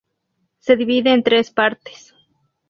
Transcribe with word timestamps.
Se 0.57 0.75
divide 0.77 1.13
en 1.13 1.21
tres 1.21 1.51
partes. 1.51 2.15